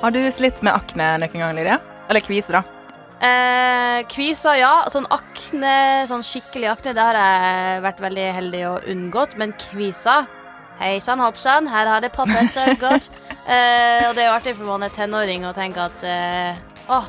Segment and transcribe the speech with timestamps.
[0.00, 1.78] Har du slitt med akne noen gang, Lydia?
[2.08, 2.62] Eller kvise, da?
[3.20, 4.72] Eh, kviser, ja.
[4.88, 9.36] Sånn akne, sånn skikkelig akne, det har jeg vært veldig heldig å unngått.
[9.40, 10.28] Men kviser
[10.80, 13.10] Hei sann, hopp sann, her har det poppet så godt.
[13.50, 16.58] Eh, og det er jo artig for man er tenåring og tenker at eh,
[16.92, 17.08] åh,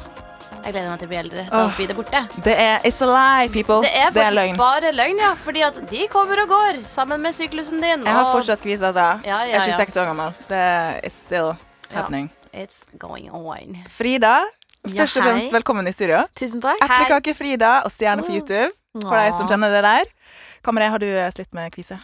[0.64, 1.44] jeg gleder meg til å bli eldre.
[1.52, 2.22] Da blir det borte.
[2.48, 3.82] Det er It's a lie, people.
[3.84, 4.58] Det er faktisk løgn.
[4.58, 5.32] bare løgn, ja.
[5.38, 8.08] Fordi at de kommer og går sammen med syklusen din.
[8.08, 9.06] Jeg har og fortsatt kvise, altså.
[9.28, 9.80] Ja, ja, Jeg er ja.
[9.84, 10.34] 26 år gammel.
[10.50, 11.54] Det er It's still
[11.92, 12.32] happening.
[12.54, 13.78] It's going on.
[13.90, 14.42] Frida,
[14.82, 16.24] Ja, først og fremst velkommen i studio.
[16.36, 16.82] Tusen takk.
[16.82, 18.38] Eplekake-Frida og stjerne på Oh.
[18.40, 18.72] YouTube.
[19.02, 20.06] For deg som kjenner det der.
[20.64, 20.90] Hva?
[20.90, 22.00] Har du slitt med kvise?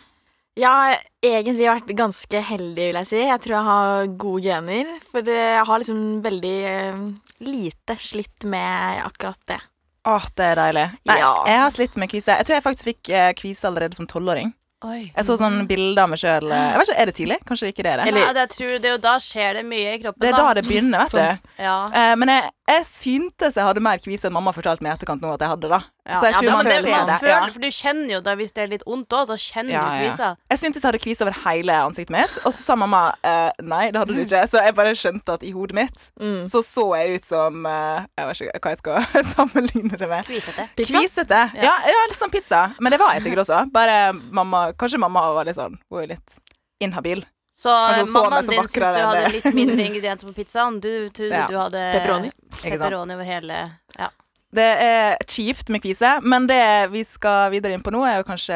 [0.57, 3.17] Har egentlig vært ganske heldig, vil jeg si.
[3.17, 4.93] Jeg tror jeg har gode gener.
[5.11, 7.01] For jeg har liksom veldig eh,
[7.41, 9.59] lite slitt med akkurat det.
[10.07, 10.85] Åh, det er deilig.
[11.05, 11.33] Nei, Ja.
[11.45, 12.37] jeg har slitt med kvise.
[12.37, 14.53] Jeg tror jeg faktisk fikk eh, kvise allerede som tolvåring.
[14.85, 15.11] Oi.
[15.15, 17.37] Jeg så sånne bilder av meg sjøl ikke, Er det tidlig?
[17.49, 18.07] Kanskje ikke det er det?
[18.11, 20.21] Eller- Ja, det, tror det er jo da skjer det mye i kroppen.
[20.21, 21.49] Det er da det begynner, vet du.
[21.67, 21.77] Ja.
[21.89, 25.21] Eh, men jeg, jeg syntes jeg hadde mer kvise enn mamma fortalte meg i etterkant
[25.23, 25.69] nå at jeg hadde.
[25.71, 26.19] da Ja.
[26.19, 27.15] Så jeg tror ja, man det, man det.
[27.19, 27.51] føler, Ja.
[27.51, 30.03] For du kjenner jo da hvis det er litt vondt òg, så kjenner Ja, du
[30.03, 30.29] kvisa.
[30.51, 33.91] Jeg syntes jeg hadde kvise over hele ansiktet mitt, og så sa mamma eh, nei,
[33.91, 34.43] det hadde du ikke.
[34.47, 36.43] Så jeg bare skjønte at i hodet mitt Mm.
[36.47, 40.25] så så jeg ut som eh, Jeg vet ikke hva jeg skal sammenligne det med.
[40.27, 40.67] Kvisete.
[40.75, 41.41] Kvisete.
[41.55, 41.73] Ja.
[41.87, 42.73] Ja, litt sånn pizza.
[42.79, 43.63] Men det var jeg sikkert også.
[43.71, 46.39] Bare mamma Kanskje mamma var litt sånn Hun er litt
[46.83, 47.23] inhabil.
[47.57, 50.79] Så Kanskje eh, så mammaen din syns du hadde litt mindre ingredienser på pizzaen.
[50.83, 51.47] Du trodde Ja.
[51.49, 52.31] du hadde Pepperoni.
[52.61, 53.61] Pepperoni over hele
[53.97, 54.11] Ja.
[54.57, 58.27] Det er kjipt med kvise, men det vi skal videre inn på nå, er jo
[58.29, 58.55] kanskje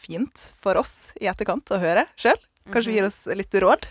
[0.00, 2.40] fint for oss i etterkant å høre sjøl.
[2.72, 3.86] Kanskje vi gir oss litt råd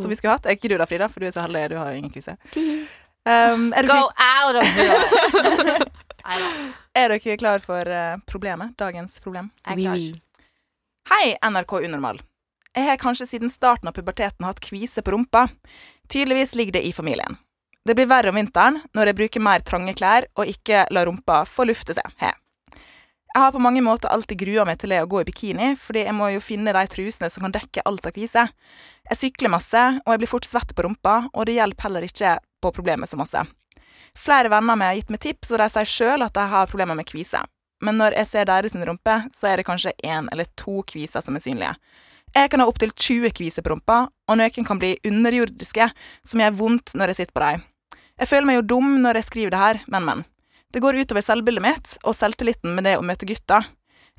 [0.00, 0.46] som vi skulle hatt.
[0.48, 1.10] Er ikke du da, Frida?
[1.12, 2.38] For du er så heldig, du har ingen kvise.
[3.28, 5.84] Um, er, Go out of here!
[6.94, 8.72] Er dere klar for eh, problemet?
[8.78, 9.50] Dagens problem?
[9.66, 10.50] Jeg er klar.
[11.10, 12.20] Hei, NRK Unormal.
[12.76, 15.48] Jeg har kanskje siden starten av puberteten hatt kvise på rumpa.
[16.08, 17.36] Tydeligvis ligger det i familien.
[17.84, 21.42] Det blir verre om vinteren når jeg bruker mer trange klær og ikke lar rumpa
[21.48, 22.06] få lufte seg.
[22.20, 22.30] He.
[23.30, 26.14] Jeg har på mange måter alltid grua meg til å gå i bikini, fordi jeg
[26.18, 28.42] må jo finne de trusene som kan dekke alt av kvise.
[29.06, 32.36] Jeg sykler masse, og jeg blir fort svett på rumpa, og det hjelper heller ikke
[32.62, 33.44] på problemet så masse.
[34.18, 36.70] Flere venner av meg har gitt meg tips, og de sier sjøl at de har
[36.70, 37.42] problemer med kvise.
[37.86, 41.38] Men når jeg ser deres rumpe, så er det kanskje én eller to kviser som
[41.38, 41.76] er synlige.
[42.36, 45.88] Jeg kan ha opptil 20 kviser på rumpa, og noen kan bli underjordiske,
[46.22, 47.64] som gjør vondt når jeg sitter på dem.
[48.20, 50.22] Jeg føler meg jo dum når jeg skriver det her, men, men.
[50.70, 53.64] Det går utover selvbildet mitt og selvtilliten med det å møte gutta.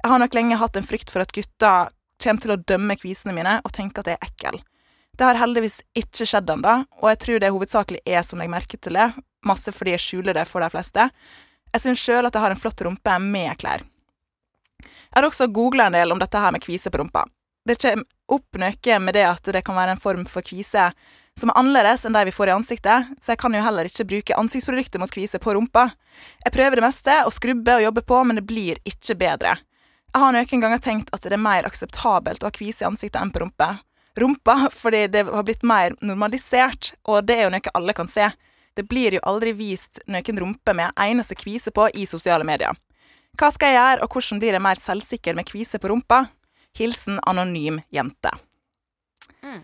[0.01, 1.71] Jeg har nok lenge hatt en frykt for at gutta
[2.21, 4.59] kommer til å dømme kvisene mine og tenke at jeg er ekkel.
[5.17, 8.79] Det har heldigvis ikke skjedd ennå, og jeg tror det hovedsakelig er som legger merke
[8.79, 9.07] til det,
[9.47, 11.07] masse fordi jeg skjuler det for de fleste.
[11.71, 13.85] Jeg syns sjøl at jeg har en flott rumpe med klær.
[14.81, 17.25] Jeg har også googla en del om dette her med kviser på rumpa.
[17.67, 20.91] Det kommer opp noe med det at det kan være en form for kvise
[21.39, 24.07] som er annerledes enn de vi får i ansiktet, så jeg kan jo heller ikke
[24.09, 25.87] bruke ansiktsprodukter mot kvise på rumpa.
[26.43, 29.55] Jeg prøver det meste, og skrubber og jobber på, men det blir ikke bedre.
[30.11, 33.21] Jeg har noen ganger tenkt at det er mer akseptabelt å ha kvise i ansiktet
[33.21, 33.77] enn på rumpa.
[34.19, 38.27] Rumpa, fordi det har blitt mer normalisert, og det er jo noe alle kan se.
[38.75, 42.75] Det blir jo aldri vist noen rumpe med en eneste kvise på i sosiale medier.
[43.39, 46.25] Hva skal jeg gjøre, og hvordan blir jeg mer selvsikker med kvise på rumpa?
[46.77, 48.31] Hilsen anonym jente.
[49.43, 49.61] Mm.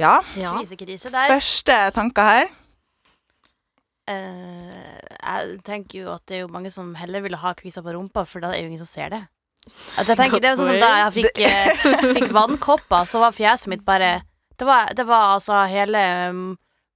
[0.00, 0.56] Ja, Ja.
[0.58, 1.28] Krisekrise der.
[1.30, 2.48] første tanker her.
[4.04, 7.94] Uh, jeg tenker jo at det er jo mange som heller ville ha kvisa på
[7.94, 9.22] rumpa, for da er jo ingen som ser det.
[9.96, 11.86] At jeg tenker, det er jo sånn som Da jeg fikk, eh,
[12.18, 14.18] fikk vannkopper, så var fjeset mitt bare
[14.60, 16.42] Det var, det var altså hele um,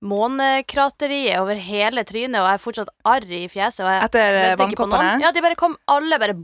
[0.04, 3.86] månekrateriet over hele trynet, og jeg er fortsatt arr i fjeset.
[3.86, 5.16] Og jeg Etter vannkoppene.
[5.24, 6.36] Ja, de bare kom alle bare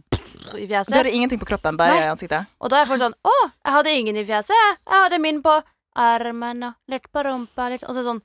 [0.53, 1.05] i Da er fjeset.
[1.05, 2.05] det ingenting på kroppen, bare Nei.
[2.07, 2.47] i ansiktet.
[2.61, 4.79] Og da er folk sånn Å, jeg hadde ingen i fjeset, jeg.
[4.93, 5.57] Hadde min på
[5.97, 7.69] armen og litt på rumpa.
[7.71, 8.23] Litt, sånn.» og så det sånn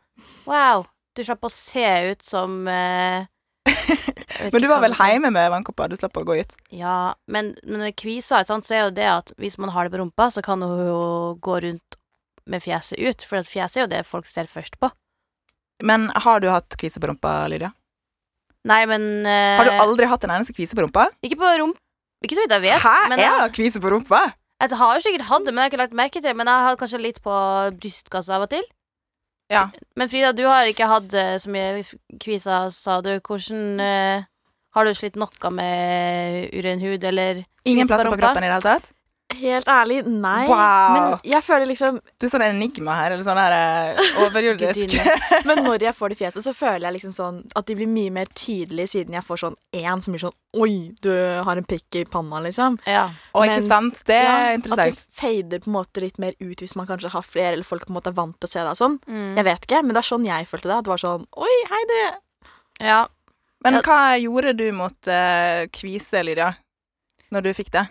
[0.50, 3.27] Wow, du slapp å se ut som eh,
[4.51, 5.89] Men du var vel hjemme med vannkopper?
[5.89, 6.56] Du slapp å gå ut?
[6.75, 9.95] Ja, men, men med kviser sant, så er jo det at hvis man har det
[9.95, 11.01] på rumpa, så kan hun jo
[11.44, 12.00] gå rundt
[12.50, 14.89] med fjeset ut, for fjeset er jo det folk ser først på.
[15.86, 17.71] Men har du hatt kvise på rumpa, Lydia?
[18.68, 21.07] Nei, men uh, Har du aldri hatt en eneste kvise på rumpa?
[21.24, 21.77] Ikke på rump...
[22.25, 22.81] Ikke så vidt jeg vet.
[22.83, 22.95] Hæ?
[23.10, 24.19] Men Jeg jeg, har kvise på rumpa!
[24.60, 26.36] jeg har jo sikkert hatt det, men jeg har ikke lagt merke til det.
[26.36, 27.36] Men jeg har kanskje litt på
[27.80, 28.66] brystkassa av og til.
[29.50, 29.63] Ja.
[29.95, 31.83] Men Frida, du har ikke hatt eh, så mye
[32.21, 33.16] kviser, sa du.
[33.19, 34.27] Hvordan uh,
[34.75, 38.54] Har du slitt noe med uren hud, eller Ingen plasser på på kroppen i det
[38.54, 38.92] hele tatt?
[39.30, 40.48] Helt ærlig, nei.
[40.50, 40.94] Wow.
[40.96, 44.96] Men jeg føler liksom Du er sånn enigma her, eller sånn her eh, overjordisk.
[45.46, 48.14] Men når jeg får det fjeset, så føler jeg liksom sånn at de blir mye
[48.16, 51.12] mer tydelige siden jeg får sånn én som blir sånn Oi, du
[51.46, 52.80] har en pikk i panna, liksom.
[52.90, 53.04] Ja.
[53.38, 54.02] Å, ikke sant?
[54.10, 57.14] Det er Ja, At det fader på en måte litt mer ut hvis man kanskje
[57.14, 58.98] har flere, eller folk på en måte er vant til å se deg sånn.
[59.06, 59.38] Mm.
[59.38, 60.80] Jeg vet ikke, men det er sånn jeg følte det.
[60.80, 62.02] At det var sånn Oi, hei, du.
[62.90, 63.00] ja.
[63.62, 66.54] Men hva gjorde du mot uh, kvise, Lydia?
[67.30, 67.86] Når du fikk det?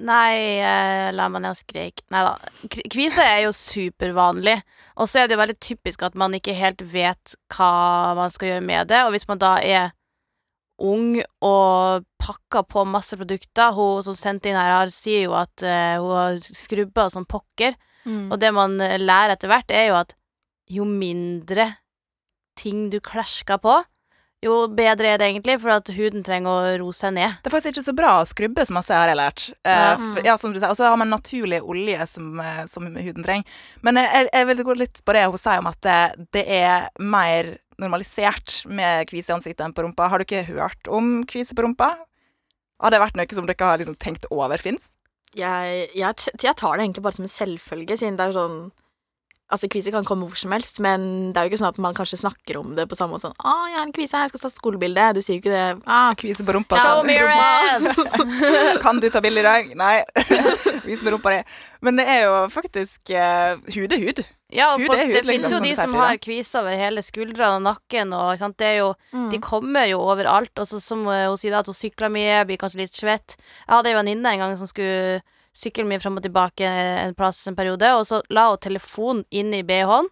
[0.00, 2.02] Nei, eh, la meg ned og skrik.
[2.12, 2.34] Nei da.
[2.92, 4.56] Kvise er jo supervanlig.
[5.00, 8.54] Og så er det jo veldig typisk at man ikke helt vet hva man skal
[8.54, 9.02] gjøre med det.
[9.04, 9.92] Og hvis man da er
[10.80, 16.00] ung og pakker på masse produkter Hun som sendte inn her, sier jo at eh,
[16.00, 17.76] hun har skrubba som pokker.
[18.32, 20.16] Og det man eh, lærer etter hvert, er jo at
[20.70, 21.74] jo mindre
[22.56, 23.80] ting du klasjer på,
[24.40, 27.34] jo bedre er det egentlig, for at huden trenger å roe seg ned.
[27.42, 29.42] Det er faktisk ikke så bra å skrubbe, som jeg har jeg lært.
[29.66, 30.36] Uh, Ja.
[30.40, 30.70] som du sier.
[30.72, 33.44] Og så har man naturlig olje som, eh, som huden trenger.
[33.82, 35.98] Men eh, jeg, jeg vil gå litt på det hun sier om at det,
[36.32, 40.08] det er mer normalisert med kvise i ansiktet enn på rumpa.
[40.08, 41.92] Har du ikke hørt om kvise på rumpa?
[42.80, 44.88] Har det vært noe som dere har liksom tenkt over fins?
[45.36, 48.60] Jeg, jeg, jeg tar det egentlig bare som en selvfølge, siden det er sånn
[49.50, 51.96] Altså, Kvise kan komme hvor som helst, men det er jo ikke sånn at man
[51.96, 54.42] kanskje snakker om det på samme måte sånn 'Å, jeg har en kvise, jeg skal
[54.44, 55.82] ta skolebilde.' Du sier jo ikke det.
[55.86, 56.78] Ah, Kvise på rumpa.
[56.78, 57.06] Show sånn.
[57.06, 57.98] me your ass!
[58.84, 59.72] Kan du ta bilde i dag?
[59.74, 60.04] Nei.
[60.88, 61.40] Vis meg rumpa di.
[61.82, 64.22] Men det er jo faktisk uh, hud er hud.
[64.50, 66.74] Ja, og Hud folk, er hud, det liksom, finnes jo de som har kvise over
[66.74, 68.56] hele skuldrene og nakken, og ikke sant?
[68.58, 69.28] det er jo mm.
[69.30, 72.58] De kommer jo overalt, og så som eh, hun sier at hun sykler mye, blir
[72.58, 73.36] kanskje litt svett.
[73.38, 75.20] Jeg hadde ei venninne en gang som skulle
[75.56, 79.54] sykle mye fram og tilbake en plass en periode, og så la hun telefonen inn
[79.54, 80.08] i BH-en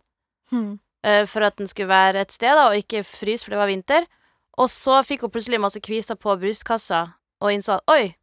[0.50, 0.78] Hmm.
[1.04, 3.68] uh, for at den skulle være et sted, da, og ikke fryse, for det var
[3.68, 4.06] vinter.
[4.56, 7.02] Og så fikk hun plutselig masse kviser på brystkassa,
[7.44, 8.14] og innså at oi,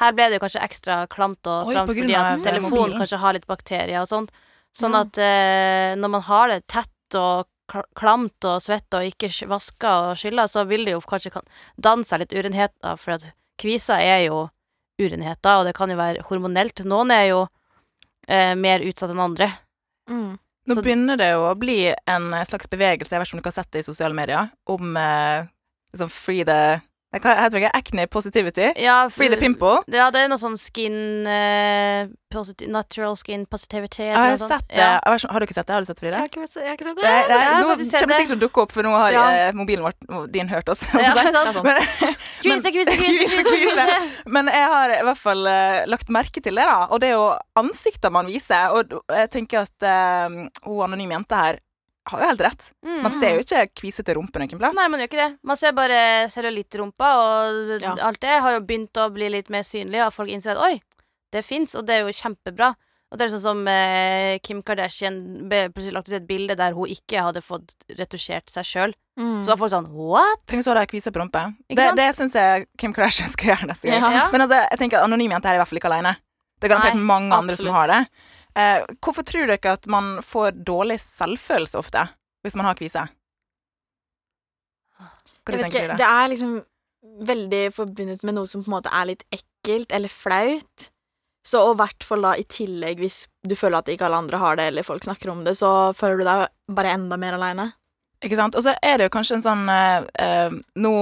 [0.00, 3.46] her ble det jo kanskje ekstra klamt og stramt fordi at telefonen kanskje har litt
[3.46, 4.30] bakterier og sånt.
[4.76, 7.46] Sånn at eh, når man har det tett og
[7.94, 11.46] klamt og svett og ikke vasker og skyller, så vil det jo kanskje kan
[11.76, 13.28] danne seg litt urenheter, for at
[13.60, 14.48] kviser er jo
[15.00, 16.84] urenheter, og det kan jo være hormonelt.
[16.88, 17.40] Noen er jo
[18.28, 19.50] eh, mer utsatt enn andre.
[20.10, 20.38] Mm.
[20.68, 23.48] Nå Så- begynner det jo å bli en slags bevegelse, jeg vet ikke om du
[23.48, 25.46] har sett det i sosiale medier, om eh,
[25.94, 27.70] liksom free the Hva heter det?
[27.74, 28.68] Acne positivity?
[28.78, 29.80] Ja, Free the pimple?
[29.90, 34.04] Ja, det er noe sånn skin uh, posit Natural skin positivity.
[34.06, 34.78] Jeg har sett det.
[34.78, 35.00] Ja.
[35.02, 35.74] har du ikke- sett det?
[35.74, 36.20] Har du sett det, Jeg Frida?
[36.20, 37.02] har ikke, jeg har ikke sett det.
[37.02, 37.98] Nei, nei, jeg nå kommer det det.
[37.98, 39.24] sikkert til å dukke opp, for nå har Ja.
[39.48, 40.84] eh, mobilen vår din hørt oss.
[40.94, 41.14] Ja,
[41.62, 41.82] Men-
[42.40, 43.86] kvise, Kvise, kvise, kvise.
[44.26, 46.86] men jeg har i hvert fall uh, lagt merke til det, da.
[46.92, 48.70] Og det er jo ansikter man viser.
[48.70, 51.58] Og jeg tenker at uh, hun anonyme jenta her
[52.08, 52.68] har jo helt rett.
[52.86, 53.02] Mm.
[53.04, 54.76] Man ser jo ikke kvisete rumpe noen plass.
[54.78, 55.30] Nei, man gjør ikke det.
[55.46, 55.98] Man ser bare
[56.32, 57.94] cellulittrumpa, og Ja.
[58.08, 60.80] alt det har jo begynt å bli litt mer synlig, og folk innser at oi,
[61.32, 62.74] det fins, og det er jo kjempebra.
[63.10, 66.76] Og det er sånn som eh, Kim Kardashian ble plutselig lagt ut et bilde der
[66.76, 68.94] hun ikke hadde fått retusjert seg sjøl.
[69.18, 69.42] Mm.
[69.42, 70.44] Så var folk sånn what?
[70.46, 71.42] Tenk så det er kvise på rumpe.
[71.68, 73.98] Det, det syns jeg Kim Kardashian skal gjøre neste gang.
[73.98, 74.12] Ja.
[74.14, 74.26] Ja.
[74.30, 76.14] Men altså, jeg tenker anonyme jenter er i hvert fall ikke alene.
[76.60, 78.00] Det er garantert Nei, mange andre som har det.
[78.58, 82.06] Eh, hvorfor tror dere at man får dårlig selvfølelse ofte
[82.44, 83.06] hvis man har kvise?
[84.98, 85.98] Hva Jeg vet ikke, det?
[86.00, 86.54] det er liksom
[87.30, 90.90] veldig forbundet med noe som på en måte er litt ekkelt eller flaut.
[91.46, 94.40] Så og i hvert fall da i tillegg, hvis du føler at ikke alle andre
[94.42, 97.70] har det, eller folk snakker om det, så føler du deg bare enda mer aleine.
[98.20, 98.56] Ikke sant?
[98.58, 100.92] Og så er det jo kanskje en sånn eh, eh, Nå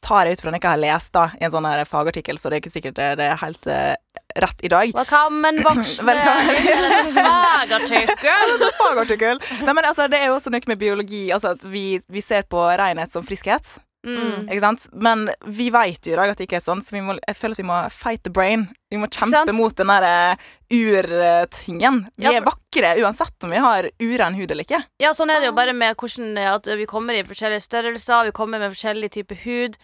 [0.00, 2.48] tar jeg ut fra noe jeg har lest da i en sånn her fagartikkel, så
[2.48, 3.92] det er ikke sikkert det, det er helt eh,
[4.36, 4.92] rett i dag.
[4.96, 6.16] Velkommen, voksne.
[7.16, 8.66] Fagartikkel.
[8.78, 9.40] Fagartikkel!
[9.66, 11.24] Nei, men altså, det er jo også noe med biologi.
[11.34, 13.74] Altså, at vi, vi ser på renhet som friskhet.
[14.02, 14.48] Mm.
[14.50, 14.88] Ikke sant?
[14.98, 17.36] Men vi vet jo i dag at det ikke er sånn, så vi må, jeg
[17.38, 18.64] føler at vi må fight the brain.
[18.90, 19.52] Vi må kjempe Sant.
[19.54, 22.00] mot den der eh, urtingen.
[22.18, 24.82] Vi Ja, er vakre uansett om vi har uren hud eller ikke.
[25.02, 28.26] Ja, sånn er det jo bare med hvordan eh, at vi kommer i forskjellige størrelser,
[28.32, 29.78] vi kommer med forskjellig type hud.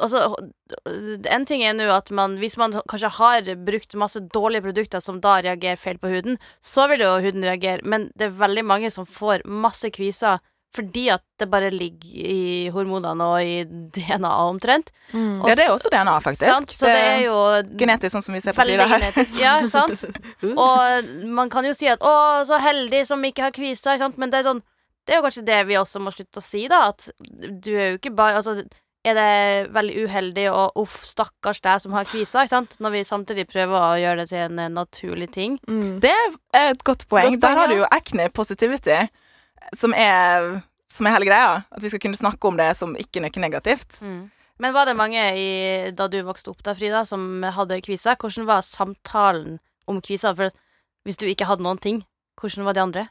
[0.00, 0.20] Altså,
[1.28, 5.20] en ting er nå at man, hvis man kanskje har brukt masse dårlige produkter som
[5.20, 8.90] da reagerer feil på huden, så vil jo huden reagere, men det er veldig mange
[8.94, 10.40] som får masse kviser
[10.74, 13.60] fordi at det bare ligger i hormonene og i
[13.94, 14.88] DNA omtrent.
[15.14, 16.48] Og Ja, det er også DNA, faktisk.
[16.48, 16.72] Sant?
[16.74, 17.36] Så det er jo
[17.78, 19.04] Genetisk, sånn som vi ser på Frida her.
[19.04, 19.36] genetisk.
[19.38, 20.02] Ja, sant?
[20.42, 24.18] Og man kan jo si at 'å, så heldig som ikke har kviser', ikke sant?
[24.18, 24.62] men det er sånn
[25.06, 26.88] Det er jo kanskje det vi også må slutte å si, da.
[26.88, 27.10] At
[27.60, 28.64] du er jo ikke bare Altså,
[29.04, 32.76] er det veldig uheldig og 'uff, stakkars deg som har kvisa, ikke sant?
[32.80, 35.58] Når vi samtidig prøver å gjøre det til en eh, naturlig ting.
[35.68, 36.00] Mm.
[36.00, 36.12] Det
[36.54, 37.30] er et godt poeng.
[37.30, 39.08] Godt poeng, Der har du jo acne positivity.
[39.74, 40.62] som er
[40.94, 41.62] som er hele greia.
[41.72, 43.98] At vi skal kunne snakke om det som ikke er noe negativt.
[44.02, 44.30] Mm.
[44.62, 48.14] Men var det mange i, da du vokste opp da, Frida, som hadde kvisa?
[48.14, 49.58] Hvordan var samtalen
[49.90, 50.34] om kvisa?
[50.38, 50.54] For
[51.04, 52.04] hvis du ikke hadde noen ting,
[52.40, 53.08] hvordan var de andre?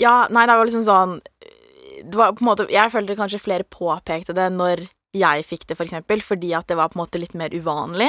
[0.00, 1.18] Ja, nei, det var liksom sånn
[2.02, 4.80] Det var på en måte Jeg følte kanskje flere påpekte det når
[5.12, 8.08] jeg fikk det, for eksempel, fordi at det var på en måte litt mer uvanlig.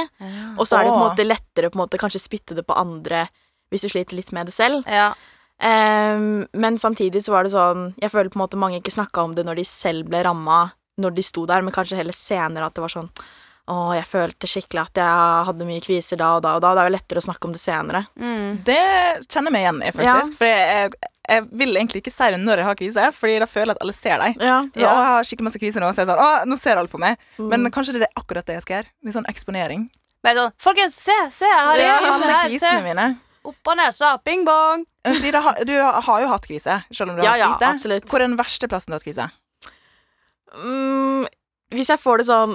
[0.57, 2.77] Og så er det på en måte lettere på en måte kanskje spytte det på
[2.79, 3.25] andre
[3.73, 4.87] hvis du sliter litt med det selv.
[4.87, 5.11] Ja.
[5.63, 9.21] Um, men samtidig så var det sånn Jeg føler på en måte mange ikke snakka
[9.21, 10.65] om det når de selv ble ramma,
[10.99, 13.07] når de sto der, men kanskje heller senere at det var sånn
[13.69, 16.73] Å, jeg følte skikkelig at jeg hadde mye kviser da og da og da.
[16.73, 18.01] Det er jo lettere å snakke om det senere.
[18.19, 18.57] Mm.
[18.67, 18.81] Det
[19.29, 20.35] kjenner jeg meg igjen i, faktisk.
[20.41, 21.12] For jeg, jeg
[21.51, 23.93] vil egentlig ikke si det når jeg har kvise, Fordi da føler jeg at alle
[23.95, 24.41] ser deg.
[24.43, 26.57] Ja, Så, å, jeg har skikkelig masse kviser nå, så er jeg sånn, å, nå
[26.59, 27.17] ser alle på meg.
[27.39, 27.49] Mm.
[27.49, 28.89] Men kanskje det er akkurat det jeg skal gjøre.
[29.07, 29.85] Litt sånn eksponering.
[30.23, 32.83] Men sånn Folkens, se, se, jeg har ja, alle kvisene Se.
[32.85, 33.07] mine.
[33.43, 34.85] Opp og nesa, bing bong.
[35.03, 37.71] Fordi har- du har jo hatt kvise, selv om du har Ja, ja, hatt lite.
[37.75, 38.05] absolutt.
[38.07, 39.29] Hvor er den verste plassen du har hatt kvise?
[40.63, 41.25] Mm,
[41.73, 42.53] hvis jeg får det sånn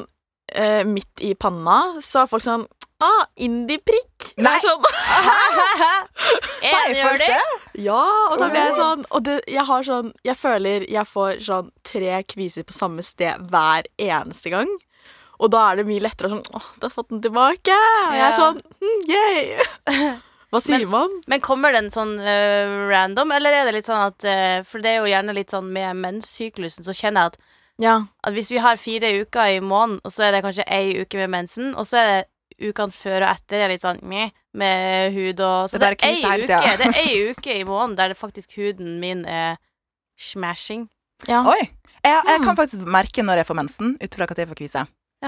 [0.54, 2.64] eh, midt i panna, så er folk sånn
[2.98, 4.32] Ah, indie-prikk.
[4.42, 4.56] Nei.
[4.58, 4.82] sånn
[6.68, 7.28] En gjør det.
[7.78, 8.00] Ja,
[8.32, 11.68] og da blir jeg sånn Og det, jeg har sånn Jeg føler jeg får sånn
[11.86, 14.70] tre kviser på samme sted hver eneste gang.
[15.38, 17.76] Og da er det mye lettere sånn Åh, du har fått den tilbake!
[18.08, 20.16] Og jeg er sånn mm, Yay!
[20.50, 21.12] Hva sier man?
[21.28, 24.94] Men kommer den sånn uh, random, eller er det litt sånn at uh, For det
[24.94, 27.38] er jo gjerne litt sånn med menssyklusen, så kjenner jeg at,
[27.84, 27.96] Ja.
[28.24, 31.20] at hvis vi har fire uker i måneden, og så er det kanskje ei uke
[31.20, 32.22] med mensen, og så er det
[32.60, 36.04] ukene før og etter er litt sånn meh, med hud og Så Det er det,
[36.04, 36.76] er ei uke, ja.
[36.76, 39.56] det er ei uke i måneden der det faktisk huden min er
[40.18, 40.88] smashing.
[41.28, 41.42] ja.
[41.46, 41.70] Oi!
[42.04, 42.44] Jeg, jeg Hmm.
[42.44, 44.82] kan faktisk merke når jeg får mensen, ut fra når jeg får kvise.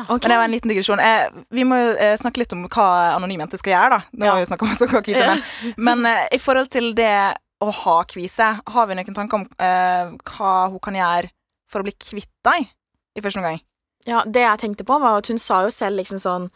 [0.09, 0.23] Ok.
[0.23, 1.01] Men det var en liten digresjon.
[1.03, 2.85] Eh, vi må jo eh, snakke litt om hva
[3.17, 3.99] Anonymjente skal gjøre, da.
[4.15, 4.31] Nå Ja.
[4.31, 4.51] har vi jo
[4.87, 5.43] om hva kvise, men,
[6.01, 10.15] men eh, i forhold til det å ha kvise, har vi noen tanker om eh,
[10.31, 11.29] hva hun kan gjøre
[11.69, 12.71] for å bli kvitt deg
[13.19, 13.61] i første omgang?
[14.07, 16.51] Ja, det jeg tenkte på, var at hun sa jo selv liksom sånn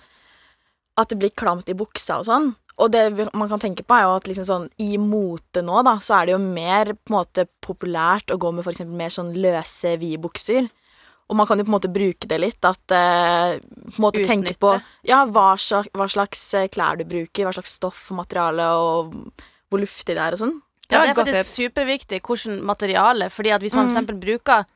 [0.96, 2.52] at det blir klamt i buksa og sånn.
[2.82, 5.96] Og det man kan tenke på, er jo at liksom sånn i mote nå, da,
[6.02, 9.12] så er det jo mer på en måte populært å gå med for eksempel mer
[9.14, 10.66] sånn løse, vide bukser.
[11.30, 14.24] Og man kan jo på en måte bruke det litt, at eh, på en måte
[14.26, 14.74] tenke på
[15.08, 19.14] ja, hva slags, hva slags eh, klær du bruker, hva slags stoff og materiale, og
[19.70, 20.56] hvor luftig det er og sånn.
[20.90, 23.94] Ja, det er faktisk superviktig hvordan materiale, fordi at hvis man for Mm.
[23.94, 24.66] eksempel bruker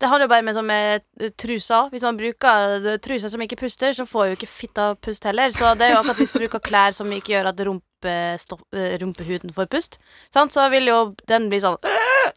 [0.00, 1.84] Det handler jo bare med, sånn med eh, trusa.
[1.92, 5.54] Hvis man bruker eh, truser som ikke puster, så får jo ikke fitta pust heller.
[5.54, 9.54] Så det er jo akkurat hvis du bruker klær som ikke gjør at eh, rumpehuden
[9.54, 10.00] får pust,
[10.34, 10.54] sant?
[10.54, 11.78] så vil jo den bli sånn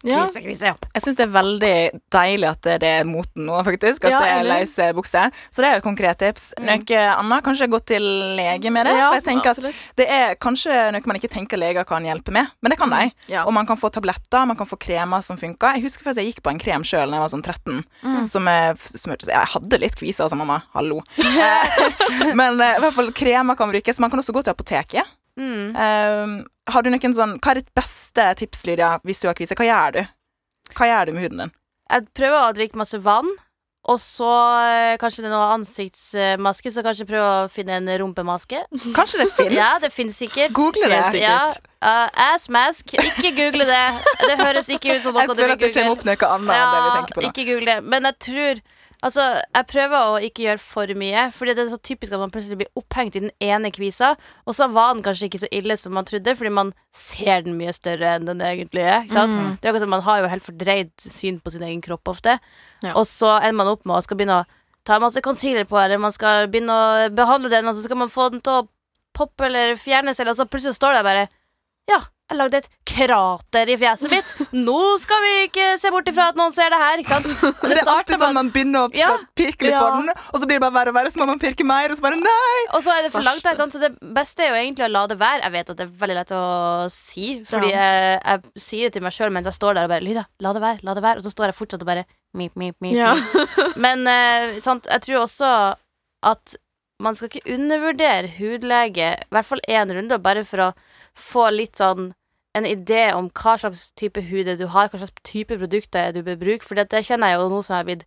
[0.05, 0.23] Ja.
[0.25, 0.91] Kvise, kvise, ja.
[0.95, 1.75] Jeg syns det er veldig
[2.13, 4.05] deilig at det er moten nå, faktisk.
[4.05, 5.33] At Ja, det er løse bukser.
[5.49, 6.51] Så det er jo et konkret tips.
[6.61, 7.45] Noe annet?
[7.45, 8.05] Kanskje gå til
[8.37, 8.95] lege med det?
[8.97, 12.49] Ja, jeg tenker at det er kanskje noe man ikke tenker leger kan hjelpe med,
[12.63, 13.09] men det kan de.
[13.31, 13.45] Ja.
[13.45, 15.77] Og man kan få tabletter, man kan få kremer som funker.
[15.77, 17.83] Jeg husker faktisk jeg gikk på en krem sjøl da jeg var sånn 13.
[18.05, 18.23] Mm.
[18.31, 20.61] Som jeg smurte Jeg hadde litt kviser, altså, mamma.
[20.77, 21.01] Hallo.
[21.35, 23.99] Eh, men eh, i hvert fall kremer kan brukes.
[23.99, 25.15] Man kan også gå til apoteket.
[25.39, 25.75] Mm.
[25.75, 26.35] Eh,
[26.71, 29.57] har du noen sånn Hva er ditt beste tips, Lydia, hvis du har kvise?
[29.59, 30.05] Hva gjør du?
[30.75, 31.57] Hva gjør du med huden din?
[31.91, 33.27] Jeg prøver å drikke masse vann,
[33.85, 34.29] og så
[34.65, 38.63] eh, kanskje det er noe ansiktsmaske, så kanskje prøve å finne en rumpemaske.
[38.97, 39.53] Kanskje det fins?
[39.53, 40.55] Ja, det finnes sikkert.
[40.57, 41.03] Google det.
[41.13, 41.59] sikkert.
[41.85, 42.95] Ja, uh, ass mask.
[42.97, 43.83] Ikke google det.
[44.23, 46.55] Det høres ikke ut som noe Jeg du vil at det kommer opp noe annet
[46.55, 47.29] enn det vi tenker på nå.
[47.29, 47.77] ikke google det.
[47.93, 48.63] Men jeg tror
[49.05, 49.21] Altså,
[49.53, 52.57] jeg prøver å ikke gjøre for mye, Fordi det er så typisk at man plutselig
[52.57, 54.15] blir opphengt i den ene kvisa,
[54.49, 57.57] og så var den kanskje ikke så ille som man trodde, fordi man ser den
[57.59, 59.05] mye større enn den egentlig er.
[59.05, 59.57] Mm.
[59.61, 62.39] Det er akkurat som Man har jo helt fordreid syn på sin egen kropp ofte,
[62.81, 62.93] Ja.
[62.95, 64.45] og så ender man opp med å skal begynne å
[64.85, 68.09] ta masse concealer på, eller man skal begynne å behandle den, og så skal man
[68.09, 68.67] få den til å
[69.13, 71.27] poppe eller fjernes, eller og så plutselig står det bare
[71.87, 74.29] Ja, jeg lagde et krater i fjeset mitt.
[74.57, 77.27] Nå skal vi ikke se bort ifra at noen ser det her, ikke sant?
[77.65, 79.11] Det, det er alltid sånn man begynner å Ja.
[79.37, 79.83] pirke litt Ja.
[79.83, 81.91] på den, og så blir det bare verre og verre, så må man pirke mer,
[81.93, 82.57] og så bare nei!
[82.73, 85.19] Og så er det for langt så det beste er jo egentlig å la det
[85.21, 85.43] være.
[85.45, 86.43] Jeg vet at det er veldig lett å
[86.93, 90.05] si, fordi jeg, jeg sier det til meg sjøl mens jeg står der og bare
[90.05, 91.21] Lyda, la det være, la det være.
[91.21, 92.05] Og så står jeg fortsatt og bare
[92.37, 92.93] mip, mip, mip.
[92.97, 93.13] Ja.
[93.13, 93.77] mip.
[93.85, 95.51] Men eh, sant, jeg tror også
[96.25, 96.55] at
[97.03, 100.69] man skal ikke undervurdere hudlege, i hvert fall én runde, bare for å
[101.15, 102.13] få litt sånn
[102.55, 106.39] en idé om hva slags type hud du har, hva slags type produkter du bør
[106.39, 106.63] bruke.
[106.63, 108.05] For det kjenner jeg jo nå som jeg har blitt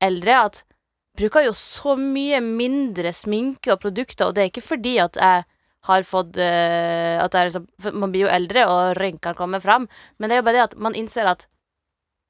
[0.00, 4.64] eldre, at jeg bruker jo så mye mindre sminke og produkter, og det er ikke
[4.64, 5.44] fordi at jeg
[5.88, 7.66] har fått uh, at jeg liksom,
[7.96, 10.78] Man blir jo eldre, og rynkene kommer fram, men det er jo bare det at
[10.80, 11.46] man innser at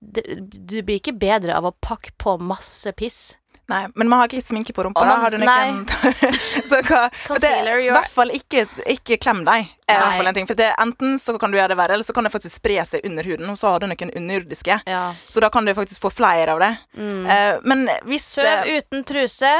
[0.01, 3.40] det, du blir ikke bedre av å pakke på masse piss.
[3.71, 5.03] Nei, men man har ikke sminke på rumpa.
[5.05, 5.85] Og da har du noen
[6.71, 9.69] Så hva Concealer, I hvert fall ikke, ikke klem deg.
[9.87, 10.49] Er i hvert fall en ting.
[10.51, 12.81] For det, enten så kan du gjøre det verre, eller så kan det faktisk spre
[12.89, 13.47] seg under huden.
[13.53, 14.81] Og så har du noen underjordiske.
[14.91, 15.05] Ja.
[15.29, 16.73] Så da kan du faktisk få flere av det.
[16.99, 17.29] Mm.
[17.31, 19.55] Uh, men hvis Søv eh, uten truse.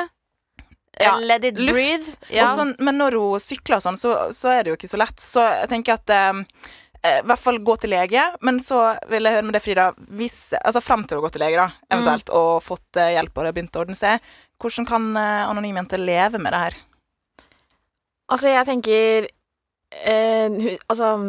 [1.01, 2.35] Ja, Let it luft, breathe.
[2.35, 2.51] Ja.
[2.55, 5.23] sånn, Men når hun sykler og sånn, så, så er det jo ikke så lett.
[5.23, 8.23] Så jeg tenker at eh, eh, I hvert fall gå til lege.
[8.45, 9.89] Men så vil jeg høre med deg, Frida.
[10.19, 13.43] Hvis, altså Frem til å gå til lege, da, eventuelt, og fått eh, hjelp og
[13.43, 14.31] det har begynt å ordne seg.
[14.61, 16.81] Hvordan kan uh, anonyme jenter leve med det her?
[18.31, 19.31] Altså, jeg tenker
[20.07, 20.49] eh,
[20.91, 21.07] Altså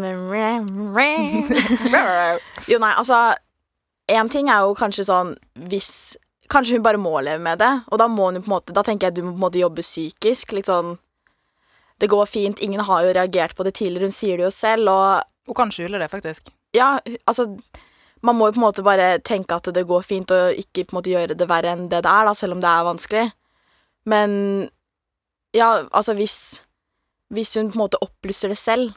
[2.71, 3.17] Jo, nei, altså
[4.11, 5.31] En ting er jo kanskje sånn
[5.71, 5.91] hvis
[6.51, 8.83] Kanskje hun bare må leve med det, og da må hun på en måte Da
[8.83, 10.51] tenker jeg du må på en måte jobbe psykisk.
[10.57, 10.97] Litt sånn
[11.95, 12.59] Det går fint.
[12.59, 14.09] Ingen har jo reagert på det tidligere.
[14.09, 16.49] Hun sier det jo selv, og Hun kan skjule det, faktisk.
[16.73, 17.57] ja, altså
[18.23, 20.93] Man må jo på en måte bare tenke at det går fint, og ikke på
[20.93, 23.31] en måte gjøre det verre enn det det er, da, selv om det er vanskelig.
[24.05, 24.69] Men
[25.53, 26.61] ja, altså hvis
[27.33, 28.91] Hvis hun på en måte opplyser det selv,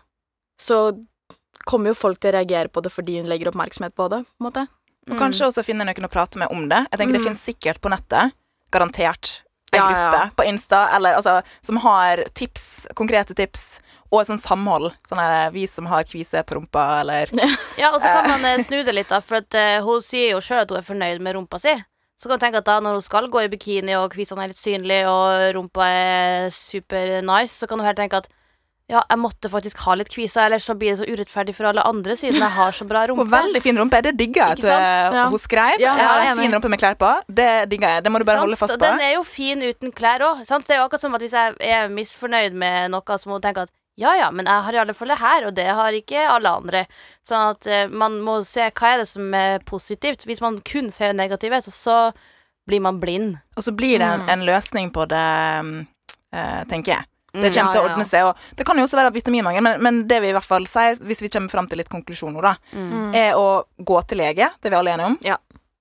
[0.58, 0.92] så
[1.64, 4.24] kommer jo folk til å reagere på det fordi hun legger oppmerksomhet på det.
[4.26, 4.64] på en måte.
[5.08, 6.82] Og kanskje også finne noen å prate med om det.
[6.90, 7.26] Jeg tenker Det Mm.
[7.28, 8.32] finnes sikkert på nettet.
[8.72, 9.42] Garantert.
[9.72, 10.30] En ja, gruppe ja.
[10.36, 13.80] på Insta eller, altså, som har tips, konkrete tips,
[14.14, 14.92] og et sånt samhold.
[15.08, 17.32] Sånn er vi som har kvise på rumpa, eller
[17.82, 20.32] Ja, og så kan man eh, snu det litt, da, for at, eh, hun sier
[20.36, 21.74] jo sjøl at hun er fornøyd med rumpa si.
[22.16, 24.52] Så kan du tenke at da når hun skal gå i bikini og kvisene er
[24.54, 28.30] litt synlige og rumpa er super nice, så kan hun helt tenke at
[28.84, 31.80] ja, jeg måtte faktisk ha litt kviser, ellers så blir det så urettferdig for alle
[31.88, 33.30] andre siden jeg har så bra Og rumpe.
[33.32, 34.02] veldig fin rumpe.
[34.04, 34.84] Det digger jeg at Ikke sant?
[34.84, 35.22] eh, Ja.
[35.32, 35.78] hun skrev.
[35.80, 36.58] Ja, jeg har jeg er en fin enig.
[36.58, 37.12] rumpe med klær på.
[37.40, 38.04] Det digger jeg.
[38.04, 38.44] Det må du bare Sant?
[38.46, 38.90] holde fast Og på.
[38.92, 40.44] Den er jo fin uten klær òg.
[40.44, 43.46] Det er jo akkurat som at hvis jeg er misfornøyd med noe, så må hun
[43.48, 45.92] tenke at ja ja, men jeg har i alle fall det her, og det har
[45.92, 46.86] ikke alle andre.
[47.26, 50.24] Sånn at eh, man må se hva er det som er positivt.
[50.26, 51.98] Hvis man kun ser det negative, så, så
[52.66, 53.36] blir man blind.
[53.56, 54.30] Og så blir det en, Mm.
[54.32, 55.24] en løsning på det,
[55.64, 55.86] mm,
[56.34, 57.04] eh, tenker jeg.
[57.34, 58.24] Det Mm, kommer til å ordne seg.
[58.28, 60.94] Og det kan jo også være vitaminmangel, men, men det vi i hvert fall sier,
[61.02, 63.10] hvis vi kommer fram til litt konklusjon nå, da, Mm.
[63.14, 64.46] er å gå til lege.
[64.62, 65.18] Det er vi alle enige om.
[65.26, 65.36] Ja.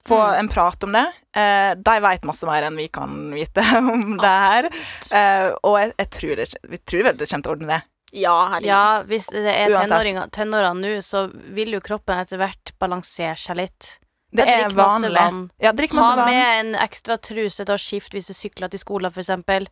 [0.06, 0.40] Få Mm.
[0.40, 1.06] en prat om det.
[1.38, 4.66] Eh, de vet masse mer enn vi kan vite om det her.
[5.14, 7.82] Eh, og jeg, jeg tror det, vi tror det kommer til å ordne det.
[8.14, 8.70] Ja, herregud.
[8.70, 13.58] Ja, hvis det er tenåringer, tenårene nå, så vil jo kroppen etter hvert balansere seg
[13.58, 13.96] litt.
[14.34, 15.18] Det er masse vanlig.
[15.18, 15.40] vann.
[15.62, 16.30] Ja, drikk Ha masse vann.
[16.30, 19.68] med en ekstra truse til å skifte hvis du sykler til skolen, eksempel.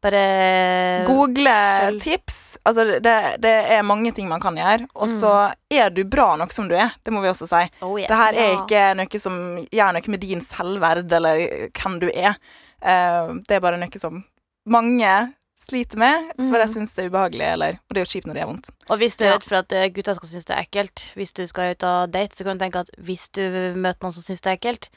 [0.00, 2.00] Bare Google Selv.
[2.00, 2.58] tips.
[2.64, 4.86] Altså, det, det er mange ting man kan gjøre.
[4.94, 6.94] Og så er du bra nok som du er.
[7.04, 7.60] Det må vi også si.
[7.84, 8.08] oh, yes.
[8.08, 9.36] Det her er ikke noe som
[9.68, 11.42] gjør noe med din selvverd eller
[11.76, 12.38] hvem du er.
[12.80, 14.22] Uh, det er bare noe som
[14.70, 15.12] mange
[15.60, 18.34] sliter med, for jeg syns det er ubehagelig, eller Og det er jo kjipt når
[18.38, 18.70] det er vondt.
[18.88, 21.32] Og hvis du er redd for at eh, gutta skal synes det er ekkelt, hvis
[21.36, 23.42] du skal ut og date, så kan du tenke at hvis du
[23.76, 24.88] møter noen som synes det er ekkelt,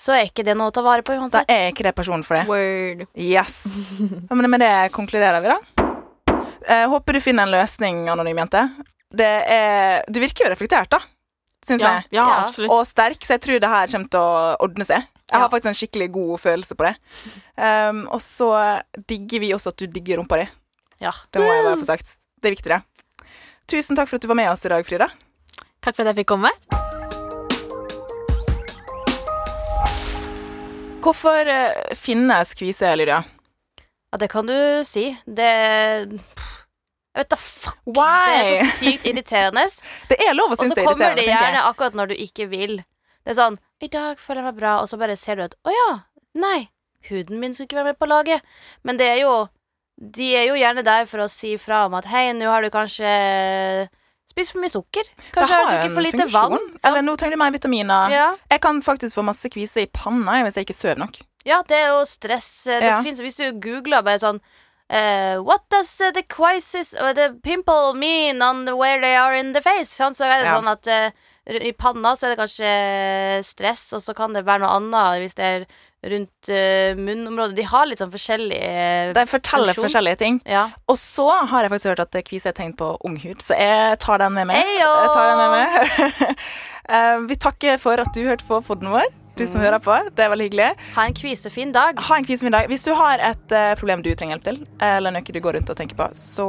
[0.00, 2.38] så er ikke det noe å ta vare på Da er ikke det personen for
[2.38, 2.46] det.
[2.48, 3.06] Word.
[3.14, 3.62] Yes.
[4.30, 5.60] Ja, men med det konkluderer vi, da.
[6.68, 8.62] Jeg håper du finner en løsning, anonym jente.
[9.10, 11.00] Det er Du virker jo reflektert, da.
[11.66, 12.06] Syns Ja, jeg.
[12.16, 12.36] ja, Ja.
[12.46, 12.70] absolutt.
[12.72, 15.04] Og sterk, så jeg tror det her kommer til å ordne seg.
[15.30, 16.94] Jeg har faktisk en skikkelig god følelse på det.
[17.54, 18.50] Um, og så
[19.08, 20.46] digger vi også at du digger rumpa di.
[21.00, 21.12] Ja.
[21.30, 22.16] Det må jeg bare få sagt.
[22.40, 22.82] Det er viktig, det.
[23.70, 25.06] Tusen takk for at du var med oss i dag, Frida.
[25.80, 26.50] Takk for at jeg fikk komme.
[31.00, 33.22] Hvorfor eh, finnes kvise, Lydia?
[34.10, 35.06] Ja, det kan du si.
[35.24, 37.78] Det Jeg vet da fuck.
[37.86, 39.64] Det er så sykt irriterende.
[40.10, 40.90] Det er lov å synes det er irriterende.
[40.90, 42.80] Og så kommer det gjerne akkurat når du ikke vil.
[43.24, 45.54] Det er sånn 'I dag føler jeg meg bra', og så bare ser du at
[45.64, 45.98] 'Å ja,
[46.34, 46.68] nei,
[47.10, 48.40] huden min skulle ikke være med på laget'.
[48.84, 49.48] Men det er jo
[50.02, 52.70] De er jo gjerne der for å si fra om at 'Hei, nå har du
[52.70, 53.88] kanskje
[54.30, 55.08] spist for mye sukker'.
[55.34, 56.50] Kanskje har du ikke for lite funksjon.
[56.54, 56.70] vann'.
[56.70, 56.84] sant?
[56.86, 58.10] Eller nå trenger du mer vitaminer.
[58.10, 58.36] ja.
[58.50, 61.18] Jeg kan faktisk få masse kvise i panna hvis jeg ikke sover nok.
[61.44, 62.64] ja, det er jo stress.
[62.64, 63.02] Det Ja.
[63.02, 64.40] finnes, hvis du googler bare sånn
[64.92, 69.52] Uh, what does uh, the crisis uh, the pimple mean on where they are in
[69.52, 69.88] the face?
[69.94, 70.16] Sant?
[70.16, 70.56] Så er det Ja.
[70.60, 71.10] sånn at eh,
[71.58, 72.72] i panna så er det kanskje
[73.46, 75.64] stress, og så kan det være noe annet hvis det er
[76.10, 77.56] rundt eh, munnområdet.
[77.58, 79.84] De har litt sånn forskjellig eh, De forteller funksjon.
[79.88, 80.38] forskjellige ting.
[80.48, 80.68] Ja.
[80.88, 83.98] Og så har jeg faktisk hørt at kvise er tegn på ung hud, så jeg
[84.00, 84.62] tar den med meg.
[84.80, 86.36] Jeg tar den med meg.
[86.90, 89.04] Eh, vi takker for at du hørte på podden vår,
[89.38, 89.94] du som hører på.
[90.16, 90.70] Det er veldig hyggelig.
[90.96, 92.00] Ha en kvisefin dag.
[92.02, 92.66] Ha en kvisemiddag.
[92.72, 94.58] Hvis du har et eh, problem du trenger hjelp til,
[94.88, 96.48] eller noe du går rundt og tenker på, så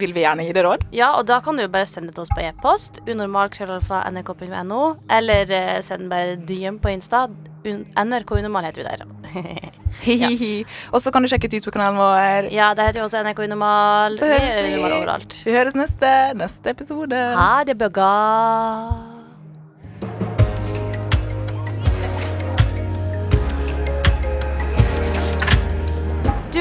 [0.00, 0.86] vil vi gjerne gi deg råd.
[0.94, 3.02] Ja, og da kan du bare sende det til oss på e-post.
[3.08, 4.82] unormal.nrk.no.
[5.18, 7.26] Eller eh, send bare DM på Insta.
[7.68, 9.02] NRK Unormal heter vi der.
[10.94, 12.50] Og så kan du sjekke ut YouTube-kanalen vår.
[12.54, 14.16] Ja, det heter jo også NRK Unormal.
[14.16, 14.72] Så Vi høres vi.
[14.72, 15.38] Unormal overalt.
[15.44, 17.22] Vi høres neste, neste episode.
[17.36, 18.12] Ha det bra.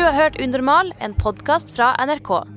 [0.08, 2.57] har hørt Unormal, en podkast fra NRK.